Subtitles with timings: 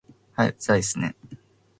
[0.31, 1.15] はい、うざいですね